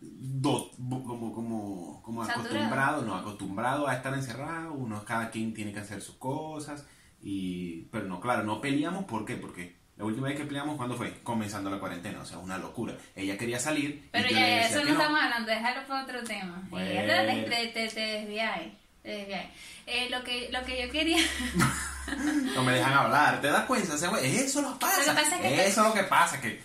do- 0.00 0.70
como, 0.78 1.32
como, 1.34 2.02
como 2.02 2.22
acostumbrados, 2.22 3.04
no, 3.04 3.14
acostumbrados 3.16 3.88
a 3.88 3.96
estar 3.96 4.14
encerrados, 4.14 4.72
uno 4.76 5.04
cada 5.04 5.30
quien 5.30 5.52
tiene 5.52 5.72
que 5.72 5.80
hacer 5.80 6.00
sus 6.00 6.14
cosas, 6.14 6.86
y 7.22 7.82
pero 7.92 8.06
no, 8.06 8.20
claro, 8.20 8.44
no 8.44 8.60
peleamos, 8.60 9.04
¿por 9.04 9.24
qué? 9.24 9.34
Porque 9.36 9.79
la 10.00 10.06
última 10.06 10.28
vez 10.28 10.38
que 10.38 10.44
peleamos, 10.46 10.76
¿cuándo 10.78 10.96
fue? 10.96 11.12
Comenzando 11.22 11.68
la 11.70 11.78
cuarentena, 11.78 12.20
o 12.20 12.24
sea, 12.24 12.38
una 12.38 12.56
locura. 12.56 12.96
Ella 13.14 13.36
quería 13.36 13.58
salir, 13.60 14.08
Pero 14.10 14.26
y 14.28 14.30
yo 14.30 14.36
ya, 14.38 14.46
le 14.46 14.50
decía 14.54 14.66
eso 14.68 14.84
no 14.84 14.90
estamos 14.92 15.20
hablando, 15.20 15.50
déjalo 15.50 15.86
para 15.86 16.04
otro 16.04 16.24
tema. 16.24 16.62
Bueno. 16.70 16.88
Eh, 16.90 17.46
te, 17.50 17.66
te, 17.66 17.88
te, 17.88 18.00
desviáis, 18.00 18.72
te 19.02 19.08
desviáis. 19.10 19.48
Eh, 19.86 20.08
lo, 20.10 20.24
que, 20.24 20.48
lo 20.50 20.64
que 20.64 20.86
yo 20.86 20.90
quería... 20.90 21.18
No 22.54 22.64
me 22.64 22.72
dejan 22.72 22.92
hablar, 22.94 23.40
¿te 23.40 23.48
das 23.48 23.66
cuenta? 23.66 23.94
Eso 23.94 24.62
lo 24.62 24.78
pasa, 24.78 24.98
Lo 25.00 25.04
que 25.04 25.20
pasa 25.22 25.36
es 25.36 25.42
que- 25.42 25.66
eso 25.66 25.80
es 25.82 25.88
lo 25.88 25.94
que 25.94 26.04
pasa, 26.08 26.40
que 26.40 26.60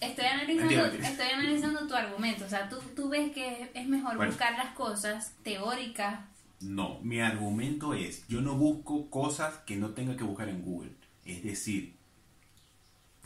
Estoy 0.00 0.24
analizando, 0.26 0.62
Mentira, 0.62 0.82
mentira. 0.84 1.08
estoy 1.08 1.26
analizando 1.30 1.86
tu 1.86 1.94
argumento. 1.94 2.44
O 2.44 2.48
sea, 2.48 2.68
tú, 2.68 2.78
tú 2.94 3.08
ves 3.08 3.32
que 3.32 3.70
es 3.74 3.88
mejor 3.88 4.16
Bueno. 4.16 4.30
buscar 4.30 4.52
las 4.56 4.74
cosas 4.74 5.32
teóricas. 5.42 6.20
No, 6.60 7.00
mi 7.02 7.20
argumento 7.20 7.94
es, 7.94 8.26
yo 8.28 8.40
no 8.42 8.54
busco 8.54 9.10
cosas 9.10 9.54
que 9.66 9.76
no 9.76 9.90
tenga 9.90 10.16
que 10.16 10.24
buscar 10.24 10.48
en 10.48 10.62
Google. 10.62 10.92
Es 11.24 11.42
decir, 11.42 11.95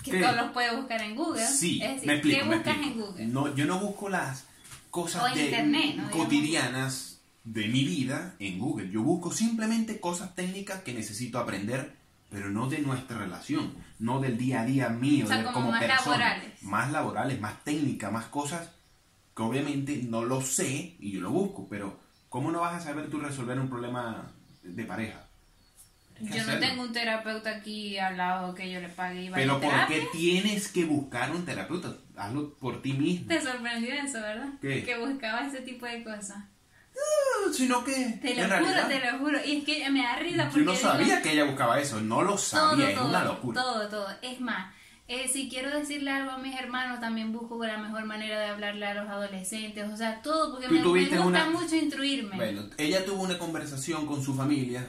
Que 0.04 0.12
¿Qué? 0.12 0.21
todos 0.21 0.37
los 0.37 0.50
puedes 0.52 0.75
buscar 0.76 1.00
en 1.02 1.14
Google. 1.14 1.47
sí, 1.47 1.80
es 1.83 1.95
decir, 1.95 2.07
me 2.07 2.14
explico, 2.14 2.38
¿qué 2.40 2.45
me 2.49 2.54
buscas 2.57 2.76
explico. 2.76 2.99
en 3.00 3.07
Google? 3.07 3.26
No, 3.26 3.54
yo 3.54 3.66
no 3.66 3.78
busco 3.80 4.09
las 4.09 4.45
cosas 4.90 5.35
de- 5.35 5.45
internet, 5.45 5.97
¿no? 5.97 6.11
cotidianas 6.11 7.21
de 7.45 7.69
mi 7.69 7.85
vida 7.85 8.35
en 8.38 8.59
Google. 8.59 8.90
Yo 8.90 9.02
busco 9.02 9.30
simplemente 9.33 10.00
cosas 10.00 10.35
técnicas 10.35 10.83
que 10.83 10.95
necesito 10.95 11.38
aprender, 11.38 11.97
pero 12.30 12.49
no 12.50 12.69
de 12.69 12.78
nuestra 12.78 13.19
relación, 13.19 13.75
no 13.99 14.21
del 14.21 14.38
día 14.38 14.62
a 14.62 14.64
día 14.64 14.88
mío, 14.88 15.25
O 15.25 15.28
sea, 15.28 15.38
de- 15.38 15.45
como 15.45 15.54
como 15.57 15.71
más 15.73 15.80
persona. 15.80 16.16
laborales. 16.19 16.62
Más 16.62 16.90
laborales, 16.92 17.40
más 17.40 17.62
técnicas, 17.64 18.12
más 18.12 18.26
cosas 18.26 18.69
que 19.37 19.42
obviamente 19.42 20.02
no 20.09 20.25
lo 20.25 20.40
sé 20.42 20.97
y 20.99 21.12
yo 21.12 21.21
lo 21.21 21.30
busco, 21.30 21.66
pero 21.69 21.99
¿cómo 22.28 22.50
no 22.50 22.61
vas 22.61 22.75
a 22.75 22.80
saber 22.80 23.09
tú 23.11 23.21
resolver 23.21 23.59
un 23.59 23.69
problema 23.69 24.30
de 24.62 24.85
pareja? 24.85 25.26
Yo 26.20 26.44
no 26.44 26.58
tengo 26.58 26.82
un 26.82 26.92
terapeuta 26.92 27.50
aquí 27.50 27.98
al 27.98 28.16
lado 28.16 28.54
que 28.54 28.70
yo 28.70 28.80
le 28.80 28.88
pague 28.88 29.24
y 29.24 29.30
vaya 29.30 29.42
Pero 29.42 29.60
¿por 29.60 29.86
qué 29.86 30.06
tienes 30.12 30.68
que 30.68 30.84
buscar 30.84 31.30
un 31.30 31.44
terapeuta? 31.44 31.96
Hazlo 32.16 32.54
por 32.54 32.82
ti 32.82 32.92
mismo. 32.92 33.26
Te 33.28 33.40
sorprendió 33.40 33.94
eso, 33.94 34.20
¿verdad? 34.20 34.48
¿Qué? 34.60 34.84
Que 34.84 34.98
buscaba 34.98 35.46
ese 35.46 35.60
tipo 35.62 35.86
de 35.86 36.04
cosas. 36.04 36.38
No, 36.94 37.52
Sino 37.52 37.82
que, 37.84 38.18
Te 38.20 38.34
lo 38.34 38.42
juro, 38.42 38.48
realidad, 38.48 38.88
te 38.88 39.00
lo 39.00 39.18
juro. 39.18 39.38
Y 39.44 39.58
es 39.58 39.64
que 39.64 39.88
me 39.90 40.02
da 40.02 40.16
risa 40.16 40.44
porque 40.44 40.60
yo 40.60 40.64
no 40.66 40.72
digo, 40.72 40.82
sabía 40.82 41.22
que 41.22 41.32
ella 41.32 41.44
buscaba 41.44 41.80
eso. 41.80 42.00
No 42.00 42.22
lo 42.22 42.36
sabía, 42.36 42.76
todo, 42.76 42.88
es 42.88 42.94
todo, 42.96 43.08
una 43.08 43.24
locura. 43.24 43.62
Todo, 43.62 43.88
todo. 43.88 44.08
Es 44.22 44.40
más, 44.40 44.74
eh, 45.08 45.26
si 45.28 45.48
quiero 45.48 45.70
decirle 45.70 46.10
algo 46.10 46.30
a 46.32 46.38
mis 46.38 46.56
hermanos, 46.56 47.00
también 47.00 47.32
busco 47.32 47.64
la 47.64 47.78
mejor 47.78 48.04
manera 48.04 48.38
de 48.38 48.46
hablarle 48.46 48.86
a 48.86 48.94
los 48.94 49.08
adolescentes. 49.08 49.88
O 49.90 49.96
sea, 49.96 50.20
todo, 50.22 50.52
porque 50.52 50.68
me, 50.68 50.82
gusta 50.82 51.20
una- 51.22 51.50
mucho 51.50 51.74
instruirme. 51.74 52.36
Bueno, 52.36 52.68
ella 52.76 53.04
tuvo 53.04 53.22
una 53.22 53.38
conversación 53.38 54.06
con 54.06 54.22
su 54.22 54.34
familia 54.34 54.86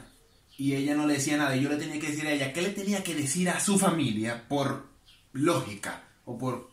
y 0.57 0.75
ella 0.75 0.95
no 0.95 1.07
le 1.07 1.15
decía 1.15 1.37
nada. 1.37 1.55
Y 1.55 1.61
yo 1.61 1.69
le 1.69 1.77
tenía 1.77 1.99
que 1.99 2.09
decir 2.09 2.27
a 2.27 2.31
ella 2.31 2.53
qué 2.53 2.61
le 2.61 2.69
tenía 2.69 3.03
que 3.03 3.15
decir 3.15 3.49
a 3.49 3.59
su 3.59 3.77
familia 3.79 4.47
por 4.47 4.87
lógica 5.33 6.03
o 6.25 6.37
por 6.37 6.71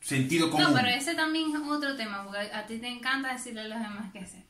sentido 0.00 0.50
común. 0.50 0.68
No, 0.68 0.74
pero 0.74 0.88
ese 0.88 1.14
también 1.14 1.54
es 1.54 1.62
otro 1.68 1.96
tema, 1.96 2.24
porque 2.24 2.38
a 2.52 2.66
ti 2.66 2.78
te 2.78 2.88
encanta 2.88 3.32
decirle 3.32 3.62
a 3.62 3.68
los 3.68 3.78
demás 3.78 4.12
qué 4.12 4.20
hacer. 4.20 4.42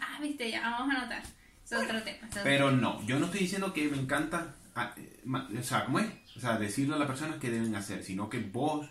Ah, 0.00 0.18
viste, 0.20 0.50
ya, 0.50 0.62
vamos 0.62 0.94
a 0.94 0.98
anotar. 0.98 1.22
Es 1.64 1.72
otro 1.72 2.02
tema. 2.02 2.18
es 2.18 2.30
otro 2.30 2.42
Pero 2.44 2.70
no, 2.70 3.04
yo 3.06 3.18
no 3.18 3.26
estoy 3.26 3.40
diciendo 3.40 3.72
que 3.72 3.88
me 3.88 3.98
encanta, 3.98 4.54
ah, 4.74 4.94
eh, 4.96 5.22
o 5.58 5.62
sea, 5.62 5.84
¿cómo 5.84 5.98
es? 6.00 6.06
O 6.36 6.40
sea, 6.40 6.58
decirle 6.58 6.94
a 6.94 6.98
las 6.98 7.06
personas 7.06 7.38
qué 7.38 7.50
deben 7.50 7.74
hacer, 7.74 8.02
sino 8.04 8.28
que 8.28 8.40
vos 8.40 8.88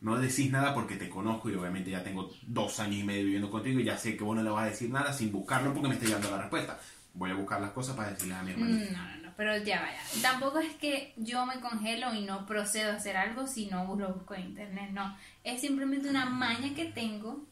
no 0.00 0.16
decís 0.16 0.50
nada 0.50 0.74
porque 0.74 0.96
te 0.96 1.08
conozco 1.08 1.50
y 1.50 1.54
obviamente 1.54 1.90
ya 1.90 2.04
tengo 2.04 2.30
dos 2.46 2.78
años 2.78 3.00
y 3.00 3.04
medio 3.04 3.24
viviendo 3.24 3.50
contigo 3.50 3.80
y 3.80 3.84
ya 3.84 3.98
sé 3.98 4.16
que 4.16 4.24
vos 4.24 4.36
no 4.36 4.42
le 4.42 4.50
vas 4.50 4.64
a 4.64 4.70
decir 4.70 4.90
nada 4.90 5.12
sin 5.12 5.32
buscarlo 5.32 5.72
porque 5.72 5.88
me 5.88 5.94
está 5.94 6.06
llegando 6.06 6.30
la 6.30 6.38
respuesta. 6.38 6.78
Voy 7.18 7.30
a 7.30 7.34
buscar 7.34 7.60
las 7.60 7.72
cosas 7.72 7.96
para 7.96 8.10
decirles 8.10 8.36
a 8.38 8.42
mi 8.42 8.52
hermanito. 8.52 8.90
Mm, 8.90 8.94
No, 8.94 9.02
no, 9.02 9.16
no, 9.22 9.32
pero 9.36 9.56
ya 9.58 9.80
vaya. 9.80 10.00
Tampoco 10.22 10.58
es 10.60 10.74
que 10.76 11.12
yo 11.16 11.44
me 11.46 11.60
congelo 11.60 12.14
y 12.14 12.24
no 12.24 12.46
procedo 12.46 12.92
a 12.92 12.96
hacer 12.96 13.16
algo 13.16 13.46
si 13.46 13.66
no 13.66 13.84
lo 13.96 14.14
busco 14.14 14.34
en 14.34 14.42
internet, 14.46 14.90
no. 14.92 15.16
Es 15.44 15.60
simplemente 15.60 16.08
una 16.08 16.26
maña 16.26 16.74
que 16.74 16.84
tengo 16.86 17.44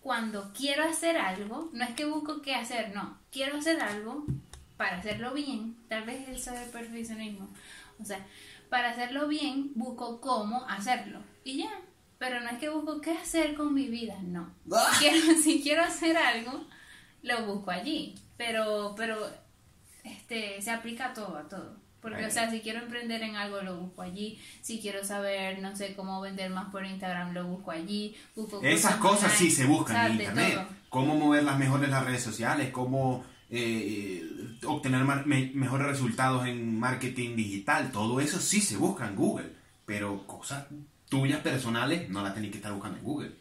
cuando 0.00 0.52
quiero 0.52 0.84
hacer 0.84 1.16
algo. 1.16 1.70
No 1.72 1.84
es 1.84 1.90
que 1.94 2.04
busco 2.04 2.42
qué 2.42 2.54
hacer, 2.56 2.92
no. 2.94 3.16
Quiero 3.30 3.58
hacer 3.58 3.80
algo 3.80 4.26
para 4.76 4.98
hacerlo 4.98 5.32
bien. 5.32 5.76
Tal 5.88 6.04
vez 6.04 6.28
eso 6.28 6.52
es 6.52 6.60
el 6.62 6.70
perfeccionismo. 6.70 7.48
O 8.00 8.04
sea, 8.04 8.18
para 8.68 8.90
hacerlo 8.90 9.28
bien 9.28 9.70
busco 9.76 10.20
cómo 10.20 10.64
hacerlo. 10.68 11.20
Y 11.44 11.58
ya. 11.58 11.70
Pero 12.18 12.40
no 12.40 12.50
es 12.50 12.58
que 12.58 12.68
busco 12.68 13.00
qué 13.00 13.12
hacer 13.12 13.54
con 13.56 13.74
mi 13.74 13.86
vida, 13.88 14.16
no. 14.22 14.52
Quiero, 15.00 15.34
si 15.42 15.60
quiero 15.60 15.82
hacer 15.82 16.16
algo, 16.16 16.64
lo 17.22 17.46
busco 17.46 17.70
allí. 17.70 18.14
Pero, 18.36 18.94
pero 18.96 19.16
este, 20.04 20.60
se 20.60 20.70
aplica 20.70 21.06
a 21.06 21.14
todo, 21.14 21.36
a 21.38 21.48
todo. 21.48 21.76
Porque, 22.00 22.26
o 22.26 22.30
sea, 22.32 22.50
si 22.50 22.60
quiero 22.60 22.80
emprender 22.80 23.22
en 23.22 23.36
algo, 23.36 23.62
lo 23.62 23.76
busco 23.76 24.02
allí. 24.02 24.36
Si 24.60 24.80
quiero 24.80 25.04
saber, 25.04 25.60
no 25.60 25.76
sé, 25.76 25.94
cómo 25.94 26.20
vender 26.20 26.50
más 26.50 26.68
por 26.72 26.84
Instagram, 26.84 27.32
lo 27.32 27.46
busco 27.46 27.70
allí. 27.70 28.16
Busco 28.34 28.60
Esas 28.60 28.96
cosas 28.96 29.32
sí 29.32 29.50
se 29.52 29.66
buscan 29.66 29.94
o 29.94 29.98
sea, 30.00 30.06
en 30.06 30.12
internet. 30.14 30.54
todo. 30.54 30.66
Cómo 30.88 31.14
mover 31.14 31.44
las 31.44 31.58
mejores 31.60 31.88
las 31.90 32.04
redes 32.04 32.22
sociales, 32.24 32.70
cómo 32.72 33.24
eh, 33.50 34.20
obtener 34.66 35.04
me- 35.04 35.52
mejores 35.54 35.86
resultados 35.86 36.44
en 36.48 36.76
marketing 36.76 37.36
digital. 37.36 37.92
Todo 37.92 38.20
eso 38.20 38.40
sí 38.40 38.60
se 38.60 38.76
busca 38.76 39.06
en 39.06 39.14
Google. 39.14 39.52
Pero 39.86 40.26
cosas 40.26 40.66
tuyas 41.08 41.38
personales 41.40 42.10
no 42.10 42.22
las 42.24 42.34
tenéis 42.34 42.50
que 42.50 42.58
estar 42.58 42.72
buscando 42.72 42.98
en 42.98 43.04
Google. 43.04 43.32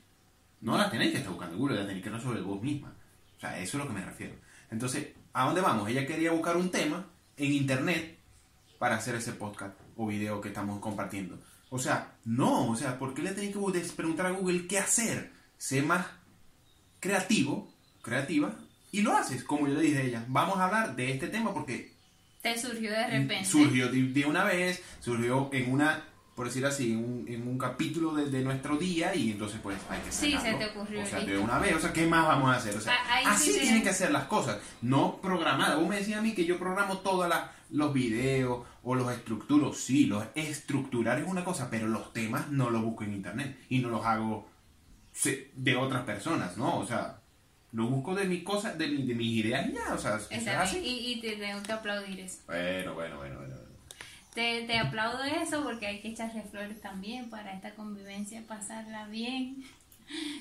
No 0.62 0.78
las 0.78 0.92
tenéis 0.92 1.14
que 1.14 1.18
estar 1.18 1.32
buscando 1.32 1.56
en 1.56 1.60
Google, 1.62 1.78
las 1.78 1.88
tenéis 1.88 2.04
que 2.04 2.12
resolver 2.12 2.44
vos 2.44 2.62
misma. 2.62 2.94
O 3.42 3.44
sea, 3.44 3.58
eso 3.58 3.76
es 3.78 3.82
a 3.82 3.86
lo 3.86 3.88
que 3.88 4.00
me 4.00 4.06
refiero. 4.06 4.36
Entonces, 4.70 5.08
¿a 5.34 5.46
dónde 5.46 5.62
vamos? 5.62 5.90
Ella 5.90 6.06
quería 6.06 6.32
buscar 6.32 6.58
un 6.58 6.70
tema 6.70 7.08
en 7.38 7.52
internet 7.54 8.20
para 8.78 8.98
hacer 8.98 9.16
ese 9.16 9.32
podcast 9.32 9.74
o 9.98 10.06
video 10.06 10.40
que 10.40 10.50
estamos 10.50 10.80
compartiendo. 10.80 11.40
O 11.72 11.80
sea, 11.80 12.14
no, 12.24 12.70
o 12.70 12.76
sea, 12.76 13.00
¿por 13.00 13.16
qué 13.16 13.24
le 13.24 13.32
tenéis 13.32 13.56
que 13.56 13.94
preguntar 13.96 14.28
a 14.28 14.30
Google 14.30 14.68
qué 14.68 14.78
hacer? 14.78 15.32
Sé 15.58 15.82
más 15.82 16.06
creativo, 17.00 17.74
creativa, 18.04 18.54
y 18.92 19.02
lo 19.02 19.18
haces, 19.18 19.44
como 19.44 19.68
yo 19.68 19.74
le 19.74 19.82
dije 19.82 19.98
a 19.98 20.04
ella. 20.04 20.26
Vamos 20.28 20.60
a 20.60 20.66
hablar 20.66 20.96
de 20.96 21.12
este 21.12 21.28
tema 21.28 21.52
porque 21.52 21.94
Te 22.44 22.56
surgió 22.60 22.92
de 22.92 23.08
repente. 23.08 23.46
surgió 23.46 23.90
de, 23.90 24.04
de 24.04 24.26
una 24.28 24.44
vez, 24.44 24.84
surgió 25.00 25.50
en 25.52 25.72
una, 25.72 26.04
por 26.42 26.48
decir 26.48 26.66
así, 26.66 26.94
en 26.94 26.98
un, 26.98 27.26
en 27.28 27.48
un 27.48 27.56
capítulo 27.56 28.16
de, 28.16 28.26
de 28.32 28.42
nuestro 28.42 28.76
día 28.76 29.14
y 29.14 29.30
entonces 29.30 29.60
pues 29.62 29.78
hay 29.88 30.00
que 30.00 30.12
Sí, 30.12 30.32
sacarlo. 30.32 30.58
se 30.58 30.66
te 30.66 30.72
ocurrió, 30.72 31.04
O 31.04 31.06
sea, 31.06 31.20
de 31.20 31.38
una 31.38 31.60
vez, 31.60 31.76
o 31.76 31.80
sea, 31.80 31.94
¿qué 31.94 32.08
más 32.08 32.26
vamos 32.26 32.50
a 32.52 32.58
hacer? 32.58 32.76
O 32.76 32.82
sea, 32.82 32.96
sí 33.22 33.28
así 33.52 33.60
tienen 33.60 33.84
que 33.84 33.90
hacer 33.90 34.10
las 34.10 34.24
cosas, 34.24 34.58
no 34.82 35.18
programadas. 35.22 35.78
Vos 35.78 35.88
me 35.88 35.98
decías 35.98 36.18
a 36.18 36.24
mí 36.24 36.34
que 36.34 36.46
yo 36.46 36.58
programo 36.58 36.98
todos 37.02 37.32
los 37.70 37.94
videos 37.94 38.66
o 38.82 38.96
los 38.96 39.12
estructuro, 39.14 39.72
sí, 39.72 40.08
los 40.08 40.24
estructurar 40.34 41.20
es 41.20 41.28
una 41.28 41.46
cosa, 41.46 41.70
pero 41.70 41.86
los 41.88 42.12
temas 42.12 42.50
no 42.50 42.72
los 42.72 42.82
busco 42.82 43.04
en 43.04 43.14
internet 43.14 43.60
y 43.70 43.78
no 43.78 43.90
los 43.90 44.04
hago 44.04 44.50
de 45.56 45.76
otras 45.76 46.02
personas, 46.06 46.58
¿no? 46.58 46.80
O 46.80 46.88
sea, 46.88 47.20
los 47.72 47.88
busco 47.88 48.16
de 48.16 48.26
mis 48.26 48.42
cosas, 48.44 48.80
de, 48.80 48.88
mi- 48.88 49.06
de 49.06 49.14
mis 49.14 49.46
ideas 49.46 49.72
ya, 49.72 49.94
o 49.94 49.98
sea, 50.00 50.20
es 50.32 50.48
así. 50.48 50.80
y, 50.80 51.12
y 51.14 51.22
te 51.22 51.34
tengo 51.36 51.62
que 51.62 51.72
aplaudir 51.72 52.20
eso. 52.20 52.40
Bueno, 52.48 52.96
bueno, 52.96 53.18
bueno, 53.18 53.38
bueno. 53.42 53.56
Te, 54.34 54.66
te 54.66 54.78
aplaudo 54.78 55.24
eso 55.24 55.64
porque 55.64 55.88
hay 55.88 56.02
que 56.02 56.10
echarle 56.10 56.44
flores 56.44 56.80
también 56.82 57.30
para 57.30 57.54
esta 57.54 57.76
convivencia, 57.76 58.42
pasarla 58.48 59.08
bien. 59.08 59.64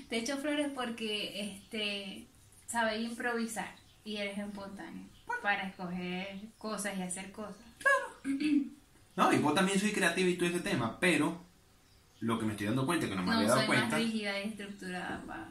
Te 0.09 0.19
echo 0.19 0.37
flores 0.39 0.71
porque 0.75 1.41
este 1.41 2.27
sabes 2.67 3.01
improvisar 3.01 3.75
y 4.05 4.17
eres 4.17 4.39
espontáneo 4.39 5.05
para 5.43 5.67
escoger 5.69 6.41
cosas 6.59 6.97
y 6.99 7.03
hacer 7.03 7.33
cosas. 7.33 7.65
No, 9.17 9.33
y 9.33 9.39
vos 9.39 9.55
también 9.55 9.79
soy 9.79 9.93
creativo 9.93 10.29
y 10.29 10.37
todo 10.37 10.49
ese 10.49 10.61
tema, 10.61 10.99
pero 11.01 11.41
lo 12.21 12.39
que 12.39 12.47
me 12.47 12.53
estoy 12.53 12.67
dando 12.69 12.87
cuenta, 12.87 13.09
que 13.09 13.15
no 13.15 13.23
me 13.23 13.27
No 13.27 13.37
había 13.37 13.49
dado 13.49 13.61
soy 13.61 13.69
más 13.69 13.77
cuenta, 13.77 13.97
rígida 13.97 14.41
y 14.41 14.49
estructurada 14.49 15.23
para... 15.27 15.49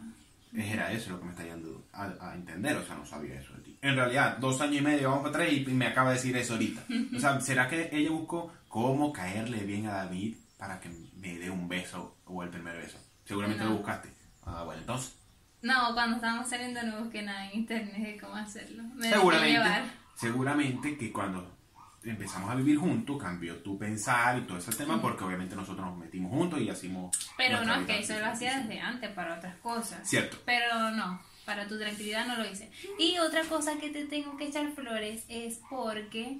era 0.53 0.91
eso 0.91 1.11
lo 1.11 1.19
que 1.19 1.25
me 1.25 1.31
está 1.31 1.45
dando 1.45 1.83
a, 1.91 2.13
a 2.21 2.35
entender, 2.35 2.77
o 2.77 2.85
sea, 2.85 2.95
no 2.95 3.05
sabía 3.05 3.39
eso 3.39 3.53
de 3.53 3.61
ti. 3.61 3.68
En 3.81 3.95
realidad, 3.95 4.37
dos 4.37 4.59
años 4.61 4.77
y 4.77 4.81
medio 4.81 5.09
vamos 5.09 5.29
para 5.29 5.43
atrás 5.43 5.53
y 5.53 5.65
me 5.71 5.87
acaba 5.87 6.09
de 6.09 6.15
decir 6.17 6.35
eso 6.35 6.53
ahorita. 6.53 6.83
O 7.15 7.19
sea, 7.19 7.39
¿será 7.41 7.67
que 7.69 7.89
ella 7.93 8.11
buscó 8.11 8.51
cómo 8.67 9.13
caerle 9.13 9.59
bien 9.63 9.87
a 9.87 9.93
David 9.93 10.35
para 10.57 10.79
que 10.79 10.89
me 11.15 11.35
dé 11.37 11.49
un 11.49 11.67
beso 11.69 12.17
o 12.25 12.43
el 12.43 12.49
primer 12.49 12.75
beso? 12.77 12.97
Seguramente 13.25 13.63
No. 13.63 13.69
lo 13.71 13.75
buscaste. 13.77 14.09
Ah, 14.45 14.63
bueno, 14.63 14.81
entonces, 14.81 15.15
No, 15.61 15.93
cuando 15.93 16.15
estábamos 16.17 16.49
saliendo 16.49 16.81
no 16.83 17.03
busqué 17.03 17.21
nada 17.21 17.49
en 17.49 17.59
internet 17.59 17.97
de 17.97 18.17
cómo 18.19 18.35
hacerlo. 18.35 18.83
Me 18.95 19.09
seguramente, 19.09 19.51
llevar. 19.51 19.83
seguramente 20.15 20.97
que 20.97 21.11
cuando 21.11 21.55
empezamos 22.03 22.49
a 22.49 22.55
vivir 22.55 22.77
juntos 22.77 23.21
cambió 23.21 23.57
tu 23.57 23.77
pensar 23.77 24.37
y 24.39 24.41
todo 24.41 24.57
ese 24.57 24.71
tema 24.71 25.01
porque 25.01 25.23
obviamente 25.23 25.55
nosotros 25.55 25.85
nos 25.85 25.97
metimos 25.97 26.31
juntos 26.31 26.59
y 26.61 26.69
hacimos 26.69 27.15
Pero 27.37 27.63
no, 27.65 27.75
es 27.75 27.85
que 27.85 27.99
eso 27.99 28.17
lo 28.17 28.25
hacía 28.27 28.57
desde 28.59 28.79
antes 28.79 29.11
para 29.11 29.35
otras 29.37 29.55
cosas. 29.57 30.07
Cierto. 30.09 30.37
Pero 30.45 30.91
no, 30.91 31.21
para 31.49 31.67
tu 31.67 31.79
tranquilidad 31.79 32.27
no 32.27 32.35
lo 32.37 32.47
hice. 32.47 32.69
Y 32.99 33.17
otra 33.17 33.41
cosa 33.45 33.79
que 33.79 33.89
te 33.89 34.05
tengo 34.05 34.37
que 34.37 34.45
echar 34.45 34.71
flores 34.73 35.23
es 35.27 35.59
porque, 35.67 36.37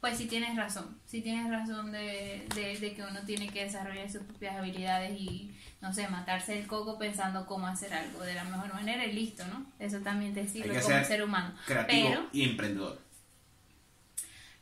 pues 0.00 0.16
si 0.16 0.24
tienes 0.28 0.56
razón, 0.56 0.98
si 1.04 1.20
tienes 1.20 1.50
razón 1.50 1.92
de, 1.92 2.46
de, 2.54 2.78
de 2.78 2.94
que 2.94 3.02
uno 3.02 3.20
tiene 3.26 3.50
que 3.50 3.64
desarrollar 3.64 4.10
sus 4.10 4.22
propias 4.22 4.56
habilidades 4.56 5.20
y, 5.20 5.54
no 5.82 5.92
sé, 5.92 6.08
matarse 6.08 6.58
el 6.58 6.66
coco 6.66 6.98
pensando 6.98 7.44
cómo 7.44 7.66
hacer 7.66 7.92
algo 7.92 8.20
de 8.22 8.32
la 8.32 8.44
mejor 8.44 8.72
manera 8.72 9.04
y 9.04 9.12
listo, 9.12 9.46
¿no? 9.48 9.66
Eso 9.78 9.98
también 9.98 10.32
te 10.32 10.48
sirve 10.48 10.80
como 10.80 11.04
ser 11.04 11.22
humano. 11.22 11.54
creativo 11.66 12.08
Pero, 12.08 12.26
y 12.32 12.44
emprendedor. 12.44 12.98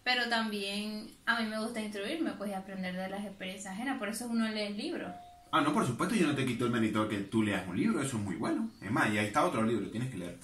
pero 0.02 0.28
también 0.28 1.08
a 1.24 1.38
mí 1.40 1.46
me 1.46 1.60
gusta 1.60 1.80
instruirme, 1.80 2.32
pues 2.32 2.50
y 2.50 2.54
aprender 2.54 2.96
de 2.96 3.10
las 3.10 3.24
experiencias 3.24 3.74
ajenas, 3.74 3.98
por 4.00 4.08
eso 4.08 4.26
uno 4.26 4.48
lee 4.48 4.62
el 4.62 4.76
libro. 4.76 5.14
Ah, 5.56 5.60
no, 5.60 5.72
por 5.72 5.86
supuesto, 5.86 6.16
yo 6.16 6.26
no 6.26 6.34
te 6.34 6.44
quito 6.44 6.64
el 6.66 6.72
mérito 6.72 7.08
que 7.08 7.18
tú 7.18 7.44
leas 7.44 7.64
un 7.68 7.76
libro, 7.76 8.00
eso 8.02 8.16
es 8.16 8.22
muy 8.24 8.34
bueno. 8.34 8.68
Es 8.80 8.90
más, 8.90 9.08
y 9.12 9.18
ahí 9.18 9.26
está 9.26 9.44
otro 9.44 9.62
libro, 9.62 9.88
tienes 9.88 10.10
que 10.10 10.18
leer. 10.18 10.36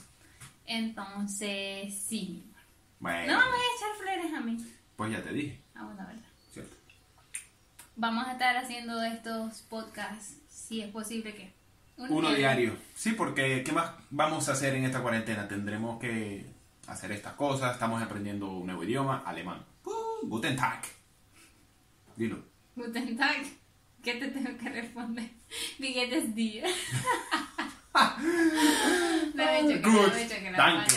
Entonces, 0.66 1.92
sí. 2.06 2.44
Bueno, 3.00 3.32
No 3.32 3.38
me 3.40 3.46
voy 3.46 3.58
a 3.58 3.76
echar 3.76 3.96
flores 4.00 4.32
a 4.34 4.40
mí. 4.40 4.56
pues 4.94 5.10
ya 5.10 5.20
te 5.20 5.32
dije, 5.32 5.60
Ah, 5.74 5.82
bueno, 5.82 6.06
verdad. 6.06 6.22
¿cierto? 6.52 6.76
Vamos 7.96 8.28
a 8.28 8.32
estar 8.34 8.56
haciendo 8.56 9.02
estos 9.02 9.62
podcasts, 9.62 10.36
si 10.48 10.80
es 10.80 10.92
posible 10.92 11.34
que. 11.34 11.52
Uno 11.96 12.32
diario. 12.32 12.76
Sí, 12.94 13.12
porque 13.12 13.64
¿qué 13.64 13.72
más 13.72 13.90
vamos 14.10 14.48
a 14.48 14.52
hacer 14.52 14.76
en 14.76 14.84
esta 14.84 15.02
cuarentena? 15.02 15.48
Tendremos 15.48 15.98
que 15.98 16.46
hacer 16.86 17.10
estas 17.10 17.32
cosas, 17.34 17.72
estamos 17.72 18.00
aprendiendo 18.00 18.48
un 18.52 18.66
nuevo 18.66 18.84
idioma, 18.84 19.24
alemán. 19.26 19.64
Uh, 19.84 20.26
Guten 20.28 20.54
Tag. 20.56 20.82
Dilo. 22.16 22.38
Guten 22.76 23.16
Tag. 23.16 23.44
¿Qué 24.02 24.14
te 24.14 24.28
tengo 24.28 24.56
que 24.56 24.68
responder? 24.68 25.30
Billetes 25.78 26.34
día. 26.34 26.64
no 27.92 29.44
me 29.44 29.60
echo 29.60 29.68
que 29.68 29.80
no 29.80 30.08
me 30.08 30.22
echo 30.22 30.34
que 30.36 30.50
la 30.50 30.56
Danke. 30.56 30.96